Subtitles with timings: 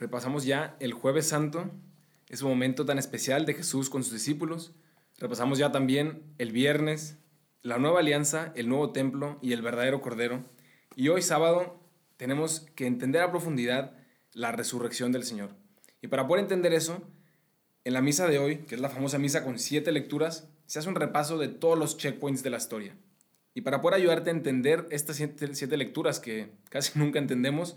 [0.00, 1.70] repasamos ya el jueves santo,
[2.28, 4.72] ese momento tan especial de Jesús con sus discípulos.
[5.18, 7.18] Repasamos ya también el viernes,
[7.62, 10.44] la nueva alianza, el nuevo templo y el verdadero cordero.
[10.96, 11.78] Y hoy sábado
[12.16, 13.92] tenemos que entender a profundidad
[14.32, 15.50] la resurrección del Señor.
[16.00, 17.02] Y para poder entender eso,
[17.84, 20.88] en la misa de hoy, que es la famosa misa con siete lecturas, se hace
[20.88, 22.96] un repaso de todos los checkpoints de la historia.
[23.54, 27.76] Y para poder ayudarte a entender estas siete, lecturas que casi nunca entendemos,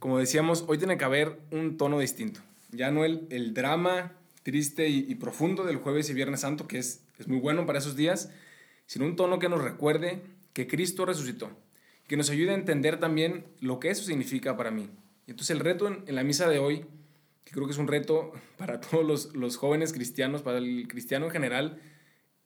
[0.00, 2.40] Como, decíamos, hoy tiene que haber un tono distinto.
[2.72, 7.04] Ya no el, el drama triste y, profundo del jueves y viernes santo, que es,
[7.16, 8.30] es muy bueno para esos días,
[8.86, 10.20] sino un tono que nos recuerde
[10.52, 11.50] que Cristo resucitó,
[12.08, 14.90] que nos ayude a entender también lo que eso significa para mí.
[15.28, 16.84] Y entonces el reto en, la misa de hoy,
[17.44, 21.26] que creo que es un reto para todos los, los jóvenes cristianos, para el cristiano
[21.26, 21.80] en general,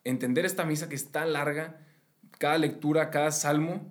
[0.05, 1.81] entender esta misa que es tan larga,
[2.39, 3.91] cada lectura, cada salmo,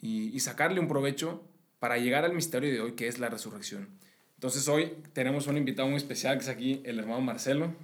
[0.00, 1.42] y sacarle un provecho
[1.78, 3.88] para llegar al misterio de hoy, que es la resurrección.
[4.34, 7.74] Entonces hoy tenemos un invitado muy especial, que es aquí el hermano Marcelo.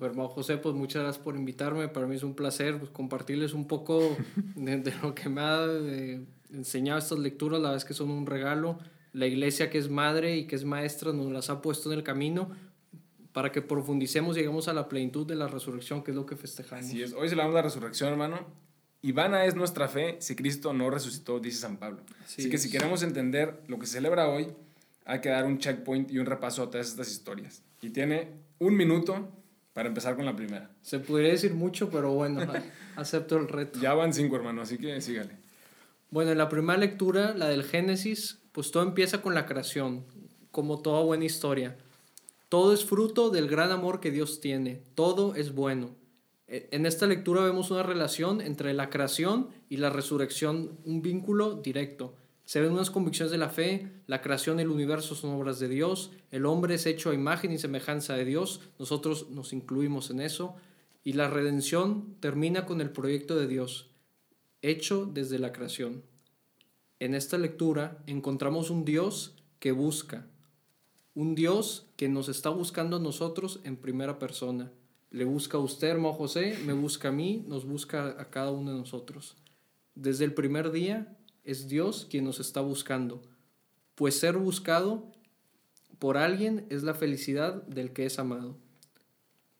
[0.00, 1.88] hermano José, pues muchas gracias por invitarme.
[1.88, 4.16] Para mí es un placer pues, compartirles un poco
[4.56, 7.60] de, lo que me ha eh, enseñado estas lecturas.
[7.60, 8.78] La verdad es que son un regalo.
[9.12, 12.04] La iglesia que es madre y que es maestra nos las ha puesto en el
[12.04, 12.50] camino
[13.32, 16.34] para que profundicemos y lleguemos a la plenitud de la resurrección, que es lo que
[16.34, 16.86] festejamos.
[16.86, 17.12] Así es.
[17.12, 18.67] Hoy celebramos la resurrección, hermano.
[19.00, 22.02] Y vana es nuestra fe si Cristo no resucitó, dice San Pablo.
[22.24, 24.48] Así, que si queremos entender lo que se celebra hoy,
[25.04, 27.62] hay que dar un checkpoint y un repaso a todas estas historias.
[27.80, 28.28] Y tiene
[28.58, 29.28] un minuto
[29.72, 30.70] para empezar con la primera.
[30.82, 32.40] Se podría decir mucho, pero bueno,
[32.96, 33.78] acepto el reto.
[33.80, 35.36] Ya van cinco, hermano, así que sígale.
[36.10, 40.04] Bueno, en la primera lectura, la del Génesis, pues todo empieza con la creación,
[40.50, 41.76] como toda buena historia.
[42.48, 45.90] Todo es fruto del gran amor que Dios tiene, todo es bueno.
[46.48, 51.54] E, en esta lectura vemos una relación entre la creación y la resurrección, un vínculo
[51.54, 52.14] directo.
[52.44, 55.68] Se ven unas convicciones de la fe, la creación y el universo son obras de
[55.68, 60.20] Dios, el hombre es hecho a imagen y semejanza de Dios, nosotros nos incluimos en
[60.20, 60.56] eso,
[61.04, 63.90] y la redención termina con el proyecto de Dios,
[64.62, 66.02] hecho desde la creación.
[67.00, 70.26] En esta lectura encontramos un Dios que busca,
[71.14, 74.72] un Dios que nos está buscando a nosotros en primera persona
[75.10, 78.72] le busca a usted, hermano José, me busca a mí, nos busca a cada uno
[78.72, 79.36] de nosotros.
[79.94, 83.22] Desde el primer día es Dios quien nos está buscando,
[83.94, 85.10] pues ser buscado
[85.98, 88.56] por alguien es la felicidad del que es amado.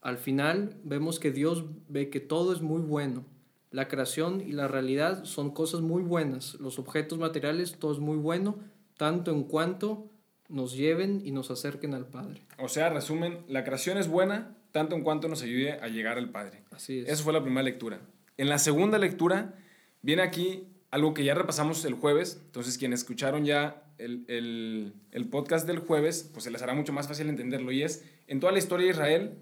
[0.01, 3.25] Al final vemos que Dios ve que todo es muy bueno.
[3.71, 6.55] La creación y la realidad son cosas muy buenas.
[6.55, 8.59] Los objetos materiales, todo es muy bueno,
[8.97, 10.09] tanto en cuanto
[10.49, 12.41] nos lleven y nos acerquen al Padre.
[12.59, 16.31] O sea, resumen, la creación es buena, tanto en cuanto nos ayude a llegar al
[16.31, 16.63] Padre.
[16.71, 17.09] Así es.
[17.09, 18.01] Esa fue la primera lectura.
[18.37, 19.55] En la segunda lectura
[20.03, 25.29] viene aquí algo que ya repasamos el jueves, entonces quienes escucharon ya el, el, el,
[25.29, 28.53] podcast del jueves, pues se les hará mucho más fácil entenderlo, y es en toda
[28.53, 29.39] la historia de Israel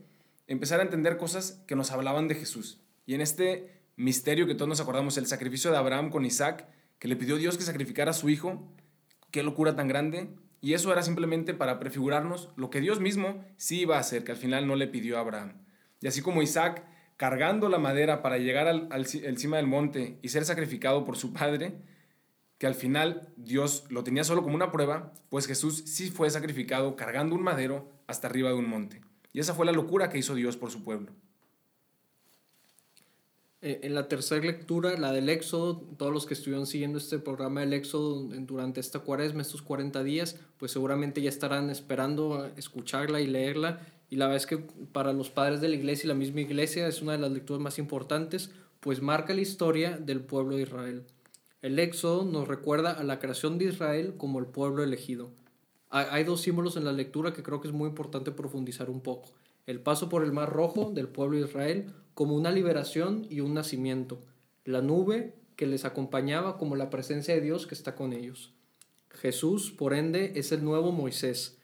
[0.46, 2.80] empezar a entender cosas que nos hablaban de Jesús.
[3.04, 7.08] Y en este misterio que todos nos acordamos, el sacrificio de Abraham con Isaac, que
[7.08, 8.72] le pidió Dios que sacrificara a su hijo,
[9.30, 10.30] qué locura tan grande,
[10.60, 14.32] y eso era simplemente para prefigurarnos lo que Dios mismo sí iba a hacer, que
[14.32, 15.64] al final no le pidió a Abraham.
[16.00, 16.84] Y así como Isaac,
[17.16, 21.32] cargando la madera para llegar al, al, cima del monte y ser sacrificado por su
[21.32, 21.74] padre,
[22.58, 26.96] que al final Dios lo tenía solo como una prueba, pues Jesús sí fue sacrificado
[26.96, 29.02] cargando un madero hasta arriba de un monte.
[29.32, 31.12] Y esa fue la locura que hizo Dios por su pueblo.
[33.66, 37.62] Eh, en la tercera lectura, la del Éxodo, todos los que estuvieron siguiendo este programa
[37.62, 43.26] del Éxodo durante esta cuaresma, estos 40 días, pues seguramente ya estarán esperando escucharla y
[43.26, 43.80] leerla.
[44.08, 44.58] Y la verdad es que
[44.92, 47.60] para los padres de la iglesia y la misma iglesia es una de las lecturas
[47.60, 51.02] más importantes, pues marca la historia del pueblo de Israel.
[51.60, 55.32] El Éxodo nos recuerda a la creación de Israel como el pueblo elegido.
[55.90, 59.30] Hay dos símbolos en la lectura que creo que es muy importante profundizar un poco.
[59.66, 63.52] El paso por el Mar Rojo del pueblo de Israel como una liberación y un
[63.52, 64.18] nacimiento,
[64.64, 68.54] la nube que les acompañaba como la presencia de Dios que está con ellos.
[69.10, 71.58] Jesús, por ende, es el nuevo Moisés,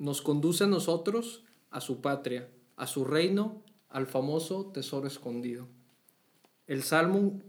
[0.00, 5.68] nos conduce a nosotros, a su patria, a su reino, al famoso tesoro escondido.
[6.66, 7.40] El salmo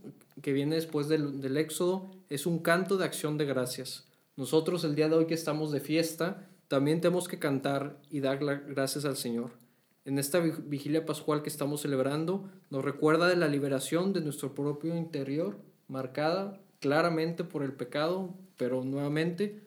[0.44, 4.06] que viene después del, del Éxodo es un canto de acción de gracias.
[4.36, 8.38] Nosotros el día de hoy que estamos de fiesta, también tenemos que cantar y dar
[8.38, 9.63] gracias al Señor.
[10.06, 14.98] En esta vigilia pascual que estamos celebrando, nos recuerda de la liberación de nuestro propio
[14.98, 15.58] interior,
[15.88, 19.62] marcada claramente por el pecado, pero nuevamente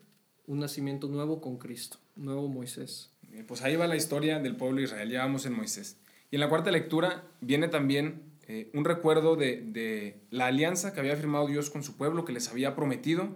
[0.46, 3.10] un nacimiento nuevo con Cristo, nuevo Moisés.
[3.48, 5.98] Pues ahí va la historia del pueblo de Israel, ya vamos en Moisés.
[6.30, 11.00] Y en la cuarta lectura viene también eh, un recuerdo de, de, la alianza que
[11.00, 13.34] había firmado Dios con su pueblo, que les había prometido.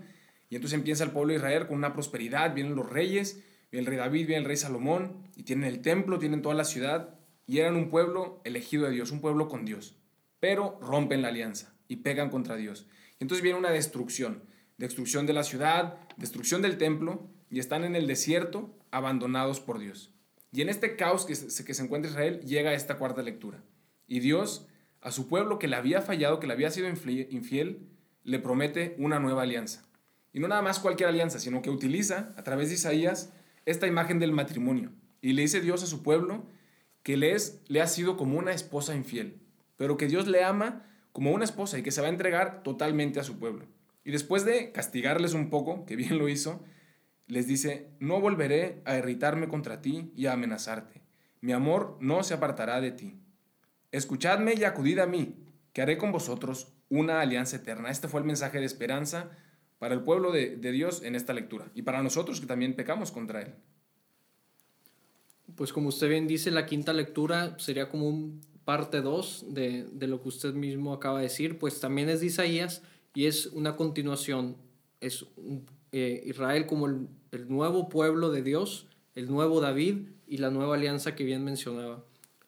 [0.50, 3.86] Y entonces empieza el pueblo de Israel con una prosperidad, vienen los reyes, viene el
[3.86, 7.14] rey David, viene el rey Salomón, y tienen el templo, tienen toda la ciudad,
[7.46, 9.96] y eran un pueblo elegido de Dios, un pueblo con Dios.
[10.38, 12.86] Pero rompen la alianza y pegan contra Dios.
[13.18, 14.44] Y entonces viene una destrucción,
[14.78, 20.14] destrucción de la ciudad, destrucción del templo, y están en el desierto abandonados por Dios.
[20.52, 23.62] Y en este caos que se, que se encuentra Israel llega esta cuarta lectura.
[24.06, 24.66] Y Dios
[25.00, 27.88] a su pueblo que le había fallado, que le había sido infiel,
[28.24, 29.84] le promete una nueva alianza.
[30.32, 33.32] Y no nada más cualquier alianza, sino que utiliza a través de Isaías
[33.70, 34.92] esta imagen del matrimonio.
[35.22, 36.44] Y le dice Dios a su pueblo
[37.02, 37.36] que le,
[37.68, 39.40] le ha sido como una esposa infiel,
[39.76, 43.20] pero que Dios le ama como una esposa y que se va a entregar totalmente
[43.20, 43.66] a su pueblo.
[44.04, 46.62] Y después de castigarles un poco, que bien lo hizo,
[47.26, 51.00] les dice, no volveré a irritarme contra ti y a amenazarte.
[51.40, 53.18] Mi amor no se apartará de ti.
[53.92, 55.36] Escuchadme y acudid a mí,
[55.72, 57.90] que haré con vosotros una alianza eterna.
[57.90, 59.30] Este fue el mensaje de esperanza
[59.80, 63.40] para el pueblo de, Dios en esta lectura y para nosotros que también pecamos contra
[63.40, 63.54] Él.
[65.56, 70.22] Pues como usted bien dice, la quinta lectura sería como un parte 2 de, lo
[70.22, 72.82] que usted mismo acaba de decir, pues también es de Isaías
[73.14, 74.58] y es una continuación.
[75.00, 75.24] Es
[75.92, 77.08] eh, Israel como el
[77.48, 82.04] nuevo pueblo de Dios, el nuevo David y la nueva alianza que bien mencionaba.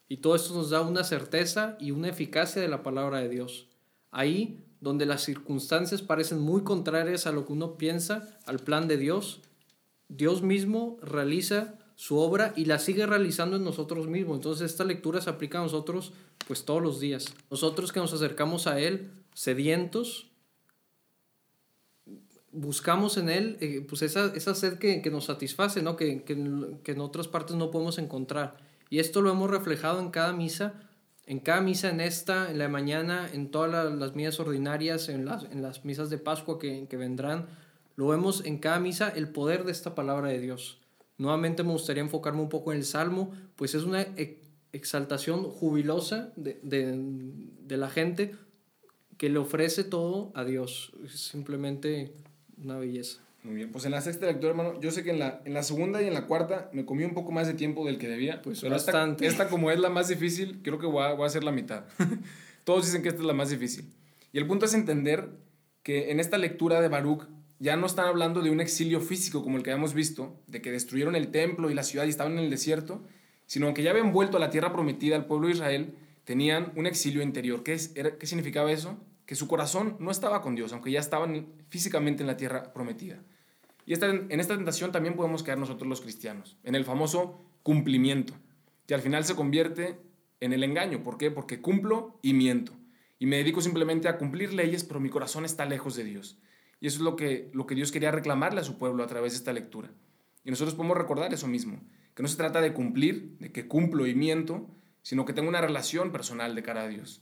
[0.07, 3.69] Y todo esto nos da una certeza y una eficacia de la palabra de Dios.
[4.11, 8.97] Ahí donde las circunstancias parecen muy contrarias a lo que uno piensa, al plan de
[8.97, 9.39] Dios,
[10.09, 14.35] Dios mismo realiza su obra y la sigue realizando en nosotros mismos.
[14.35, 16.11] Entonces esta lectura se aplica a nosotros
[16.47, 17.33] pues todos los días.
[17.49, 20.29] Nosotros que nos acercamos a Él sedientos,
[22.51, 25.95] buscamos en Él eh, pues esa, esa sed que, que, nos satisface, ¿no?
[25.95, 26.35] Que, que,
[26.83, 28.57] que en otras partes no podemos encontrar.
[28.89, 30.73] Y esto lo hemos reflejado en cada misa
[31.25, 35.43] en cada misa, en esta, en la mañana, en todas las, misas ordinarias, en las,
[35.45, 37.47] en las misas de Pascua que, que vendrán,
[37.95, 40.79] lo vemos en cada misa el poder de esta palabra de Dios.
[41.17, 44.05] Nuevamente me gustaría enfocarme un poco en el Salmo, pues es una
[44.73, 46.99] exaltación jubilosa de, de,
[47.61, 48.35] de, la gente
[49.17, 50.91] que le ofrece todo a Dios.
[51.05, 52.13] Es simplemente
[52.61, 53.22] una belleza.
[53.43, 55.63] Muy bien, pues en la sexta lectura, hermano, yo sé que en la, en la
[55.63, 58.41] segunda y en la cuarta me comí un poco más de tiempo del que debía.
[58.41, 59.27] Pues pero bastante.
[59.27, 61.83] Esta, como es la más difícil, creo que voy a, voy a hacer la mitad.
[62.63, 63.93] Todos dicen que esta es la más difícil.
[64.31, 65.29] Y el punto es entender
[65.83, 67.27] que en esta lectura de Baruch
[67.59, 70.71] ya no están hablando de un exilio físico como el que habíamos visto, de que
[70.71, 73.03] destruyeron el templo y la ciudad y estaban en el desierto,
[73.45, 76.87] sino que ya habían vuelto a la tierra prometida al pueblo de Israel, tenían un
[76.87, 77.63] exilio interior.
[77.63, 78.97] ¿Qué, es, ¿Qué significaba eso?
[79.25, 83.21] Que su corazón no estaba con Dios, aunque ya estaban físicamente en la tierra prometida.
[83.85, 88.33] Y esta, en esta tentación también podemos caer nosotros los cristianos, en el famoso cumplimiento,
[88.87, 89.99] que al final se convierte
[90.39, 91.03] en el engaño.
[91.03, 91.31] ¿Por qué?
[91.31, 92.73] Porque cumplo y miento.
[93.19, 96.39] Y me dedico simplemente a cumplir leyes, pero mi corazón está lejos de Dios.
[96.81, 99.31] Y eso es lo que, lo que Dios quería reclamarle a su pueblo a través
[99.31, 99.91] de esta lectura.
[100.43, 101.81] Y nosotros podemos recordar eso mismo,
[102.13, 104.69] que no se trata de cumplir, de que cumplo y miento,
[105.01, 107.21] sino que tengo una relación personal de cara a Dios.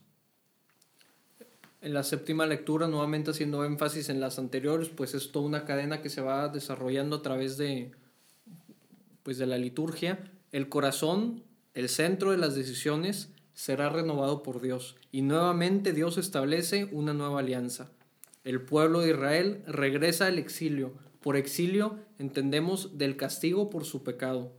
[1.81, 6.01] En la séptima lectura, nuevamente haciendo énfasis en las anteriores, pues es toda una cadena
[6.03, 7.91] que se va desarrollando a través de,
[9.23, 10.31] pues de la liturgia.
[10.51, 14.95] El corazón, el centro de las decisiones, será renovado por Dios.
[15.11, 17.89] Y nuevamente Dios establece una nueva alianza.
[18.43, 20.93] El pueblo de Israel regresa al exilio.
[21.19, 24.51] Por exilio entendemos del castigo por su pecado.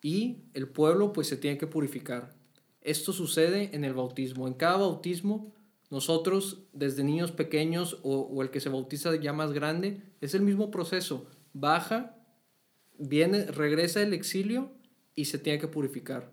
[0.00, 2.34] Y el pueblo pues se tiene que purificar.
[2.80, 4.46] Esto sucede en el bautismo.
[4.46, 5.52] En cada bautismo
[5.90, 10.70] nosotros, desde niños pequeños o, el que se bautiza ya más grande, es el mismo
[10.70, 11.26] proceso.
[11.54, 12.16] Baja,
[12.98, 14.70] viene, regresa del exilio
[15.14, 16.30] y se tiene que purificar.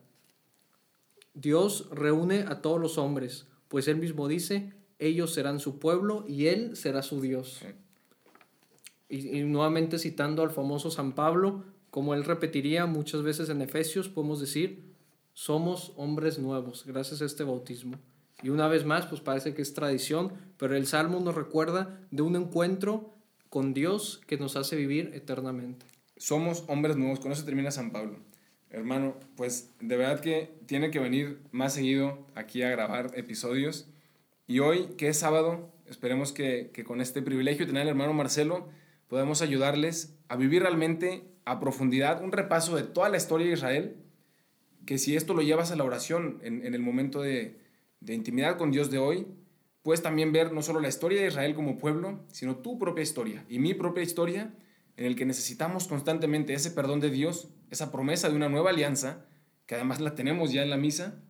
[1.34, 6.48] Dios reúne a todos los hombres, pues Él mismo dice, ellos serán su pueblo y
[6.48, 7.62] Él será su Dios.
[9.08, 14.10] Y, y, nuevamente citando al famoso San Pablo, como él repetiría muchas veces en Efesios,
[14.10, 14.94] podemos decir,
[15.34, 17.98] somos hombres nuevos gracias a este bautismo.
[18.46, 22.22] Y una vez más, pues parece que es tradición, pero el Salmo nos recuerda de
[22.22, 23.12] un encuentro
[23.50, 25.88] con Dios que nos hace vivir eternamente.
[26.16, 28.20] Somos hombres nuevos, con eso termina San Pablo.
[28.70, 33.88] Hermano, pues de verdad que tiene que venir más seguido aquí a grabar episodios.
[34.46, 38.14] Y hoy, que es sábado, esperemos que, que con este privilegio de tener al hermano
[38.14, 38.70] Marcelo,
[39.08, 43.96] podamos ayudarles a vivir realmente a profundidad un repaso de toda la historia de Israel,
[44.86, 47.65] que si esto lo llevas a la oración en, en el momento de,
[48.06, 49.28] de intimidad con Dios de hoy,
[49.82, 53.46] puedes también ver no solo la historia de Israel como pueblo, sino tu propia historia
[53.50, 54.54] y mi propia historia,
[54.98, 59.26] en el que necesitamos constantemente ese perdón de Dios, esa promesa de una nueva alianza,
[59.66, 61.22] que además la tenemos ya en la misa,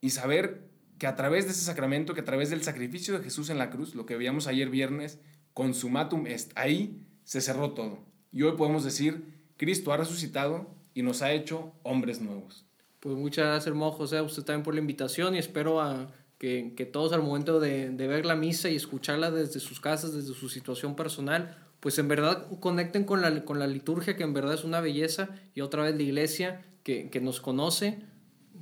[0.00, 0.68] y saber
[0.98, 3.70] que a través de ese sacramento, que a través del sacrificio de Jesús en la
[3.70, 5.20] cruz, lo que veíamos ayer viernes,
[5.54, 8.00] consumatum est, ahí se cerró todo.
[8.32, 9.24] Y hoy podemos decir,
[9.56, 12.66] Cristo ha resucitado y nos ha hecho hombres nuevos.
[13.02, 16.06] Pues muchas gracias, hermano José, a usted también por la invitación y espero a
[16.38, 20.14] que, que todos al momento de, de, ver la misa y escucharla desde sus casas,
[20.14, 24.32] desde su situación personal, pues en verdad conecten con la, con la liturgia, que en
[24.32, 27.98] verdad es una belleza, y otra vez la iglesia que, que nos conoce,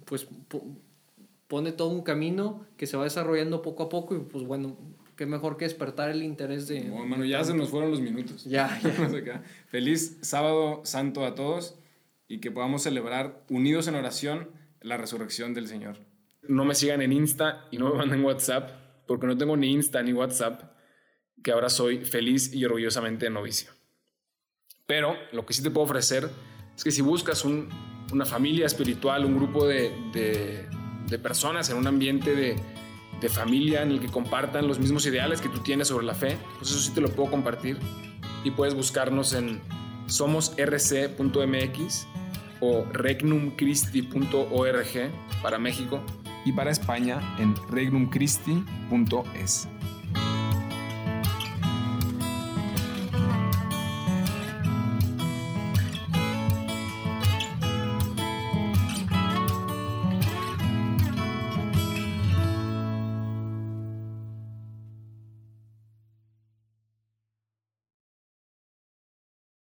[0.07, 0.27] pues
[1.47, 4.75] pone todo un camino que se va desarrollando poco a poco y pues bueno,
[5.17, 6.85] qué mejor que despertar el interés de...
[6.85, 8.47] No, hermano, ya se nos fueron los minutos.
[8.47, 9.43] Ya, ya.
[9.69, 11.75] Feliz sábado santo a todos
[12.31, 15.99] y que podamos celebrar unidos en oración la resurrección del Señor.
[16.49, 18.71] No me sigan en Insta y no me manden WhatsApp,
[19.07, 20.63] porque no tengo ni Insta ni WhatsApp,
[21.43, 23.73] que ahora soy feliz y orgullosamente novicio.
[24.87, 26.31] Pero lo que sí te puedo ofrecer
[26.77, 27.69] es que si buscas un,
[28.13, 30.69] una familia espiritual, un grupo de
[31.21, 32.57] personas en un ambiente de,
[33.21, 36.39] de familia en el que compartan los mismos ideales que tú tienes sobre la fe,
[36.59, 37.77] pues eso sí te lo puedo compartir
[38.45, 39.61] y puedes buscarnos en
[40.11, 42.07] somosrc.mx
[42.61, 45.11] o regnumchristi.org
[45.43, 46.03] para México
[46.45, 49.69] y para España en regnumchristi.es.